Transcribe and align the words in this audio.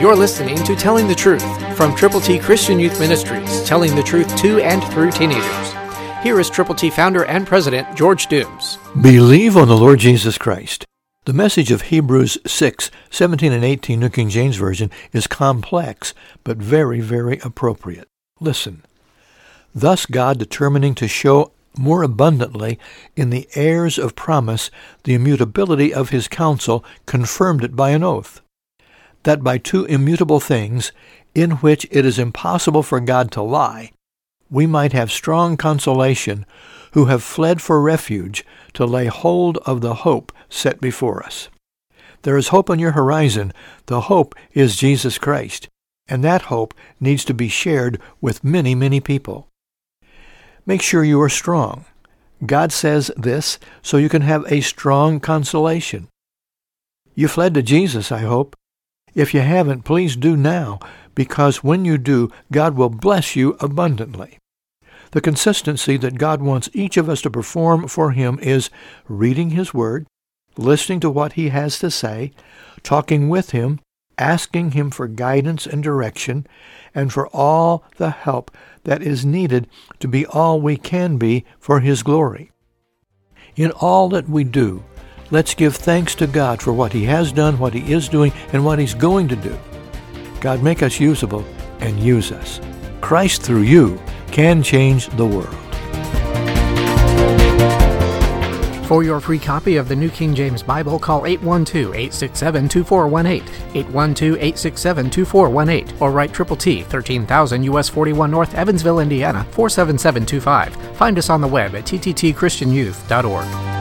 You're 0.00 0.14
listening 0.14 0.56
to 0.62 0.76
Telling 0.76 1.08
the 1.08 1.14
Truth 1.16 1.76
from 1.76 1.92
Triple 1.96 2.20
T 2.20 2.38
Christian 2.38 2.78
Youth 2.78 3.00
Ministries, 3.00 3.64
telling 3.64 3.96
the 3.96 4.02
truth 4.04 4.36
to 4.36 4.60
and 4.60 4.80
through 4.92 5.10
teenagers. 5.10 5.72
Here 6.22 6.38
is 6.38 6.48
Triple 6.48 6.76
T 6.76 6.88
founder 6.88 7.24
and 7.24 7.44
president 7.44 7.96
George 7.96 8.28
Dooms. 8.28 8.78
Believe 9.02 9.56
on 9.56 9.66
the 9.66 9.76
Lord 9.76 9.98
Jesus 9.98 10.38
Christ. 10.38 10.84
The 11.24 11.32
message 11.32 11.72
of 11.72 11.82
Hebrews 11.82 12.38
6, 12.46 12.92
17 13.10 13.52
and 13.52 13.64
18 13.64 13.98
New 13.98 14.08
King 14.08 14.28
James 14.28 14.54
Version 14.54 14.92
is 15.12 15.26
complex, 15.26 16.14
but 16.44 16.58
very, 16.58 17.00
very 17.00 17.40
appropriate. 17.42 18.06
Listen. 18.38 18.84
Thus 19.74 20.06
God 20.06 20.38
determining 20.38 20.94
to 20.94 21.08
show 21.08 21.50
more 21.76 22.04
abundantly 22.04 22.78
in 23.16 23.30
the 23.30 23.48
heirs 23.56 23.98
of 23.98 24.14
promise 24.14 24.70
the 25.02 25.14
immutability 25.14 25.92
of 25.92 26.10
his 26.10 26.28
counsel 26.28 26.84
confirmed 27.04 27.64
it 27.64 27.74
by 27.74 27.90
an 27.90 28.04
oath, 28.04 28.40
that 29.22 29.42
by 29.42 29.58
two 29.58 29.84
immutable 29.84 30.40
things, 30.40 30.92
in 31.34 31.52
which 31.52 31.86
it 31.90 32.04
is 32.04 32.18
impossible 32.18 32.82
for 32.82 33.00
God 33.00 33.30
to 33.32 33.42
lie, 33.42 33.92
we 34.50 34.66
might 34.66 34.92
have 34.92 35.12
strong 35.12 35.56
consolation 35.56 36.46
who 36.92 37.06
have 37.06 37.22
fled 37.22 37.60
for 37.60 37.82
refuge 37.82 38.44
to 38.72 38.86
lay 38.86 39.06
hold 39.06 39.58
of 39.58 39.80
the 39.80 39.94
hope 39.94 40.32
set 40.48 40.80
before 40.80 41.22
us. 41.22 41.48
There 42.22 42.36
is 42.36 42.48
hope 42.48 42.70
on 42.70 42.78
your 42.78 42.92
horizon. 42.92 43.52
The 43.86 44.02
hope 44.02 44.34
is 44.52 44.76
Jesus 44.76 45.18
Christ, 45.18 45.68
and 46.08 46.24
that 46.24 46.42
hope 46.42 46.74
needs 46.98 47.24
to 47.26 47.34
be 47.34 47.48
shared 47.48 48.00
with 48.20 48.42
many, 48.42 48.74
many 48.74 49.00
people. 49.00 49.48
Make 50.66 50.82
sure 50.82 51.04
you 51.04 51.20
are 51.20 51.28
strong. 51.28 51.84
God 52.44 52.72
says 52.72 53.10
this 53.16 53.58
so 53.82 53.96
you 53.96 54.08
can 54.08 54.22
have 54.22 54.50
a 54.50 54.60
strong 54.60 55.20
consolation. 55.20 56.08
You 57.14 57.28
fled 57.28 57.54
to 57.54 57.62
Jesus, 57.62 58.12
I 58.12 58.20
hope. 58.20 58.56
If 59.14 59.34
you 59.34 59.40
haven't, 59.40 59.84
please 59.84 60.16
do 60.16 60.36
now, 60.36 60.78
because 61.14 61.64
when 61.64 61.84
you 61.84 61.98
do, 61.98 62.30
God 62.52 62.76
will 62.76 62.90
bless 62.90 63.34
you 63.34 63.56
abundantly. 63.60 64.38
The 65.12 65.20
consistency 65.20 65.96
that 65.96 66.18
God 66.18 66.42
wants 66.42 66.68
each 66.72 66.96
of 66.96 67.08
us 67.08 67.22
to 67.22 67.30
perform 67.30 67.88
for 67.88 68.10
Him 68.10 68.38
is 68.40 68.70
reading 69.08 69.50
His 69.50 69.72
Word, 69.72 70.06
listening 70.56 71.00
to 71.00 71.10
what 71.10 71.32
He 71.32 71.48
has 71.48 71.78
to 71.78 71.90
say, 71.90 72.32
talking 72.82 73.28
with 73.28 73.50
Him, 73.50 73.80
asking 74.18 74.72
Him 74.72 74.90
for 74.90 75.08
guidance 75.08 75.66
and 75.66 75.82
direction, 75.82 76.46
and 76.94 77.12
for 77.12 77.28
all 77.28 77.84
the 77.96 78.10
help 78.10 78.50
that 78.84 79.02
is 79.02 79.24
needed 79.24 79.66
to 80.00 80.08
be 80.08 80.26
all 80.26 80.60
we 80.60 80.76
can 80.76 81.16
be 81.16 81.44
for 81.58 81.80
His 81.80 82.02
glory. 82.02 82.50
In 83.56 83.70
all 83.72 84.08
that 84.10 84.28
we 84.28 84.44
do, 84.44 84.84
let's 85.30 85.54
give 85.54 85.76
thanks 85.76 86.14
to 86.16 86.26
God 86.26 86.60
for 86.60 86.72
what 86.72 86.92
He 86.92 87.04
has 87.04 87.32
done, 87.32 87.58
what 87.58 87.74
He 87.74 87.92
is 87.92 88.08
doing, 88.08 88.32
and 88.52 88.64
what 88.64 88.78
He's 88.78 88.94
going 88.94 89.28
to 89.28 89.36
do. 89.36 89.58
God, 90.40 90.62
make 90.62 90.82
us 90.82 91.00
usable 91.00 91.44
and 91.80 92.00
use 92.00 92.32
us. 92.32 92.60
Christ 93.00 93.42
through 93.42 93.62
you 93.62 94.00
can 94.28 94.62
change 94.62 95.08
the 95.10 95.26
world. 95.26 95.54
For 98.88 99.02
your 99.02 99.20
free 99.20 99.38
copy 99.38 99.76
of 99.76 99.86
the 99.86 99.96
New 99.96 100.08
King 100.08 100.34
James 100.34 100.62
Bible, 100.62 100.98
call 100.98 101.20
812-867-2418, 101.22 103.42
812-867-2418, 103.72 106.00
or 106.00 106.10
write 106.10 106.32
Triple 106.32 106.56
T, 106.56 106.84
13000 106.84 107.64
US 107.64 107.90
41 107.90 108.30
North, 108.30 108.54
Evansville, 108.54 109.00
Indiana, 109.00 109.44
47725. 109.50 110.74
Find 110.96 111.18
us 111.18 111.28
on 111.28 111.42
the 111.42 111.48
web 111.48 111.74
at 111.74 111.84
tttchristianyouth.org. 111.84 113.77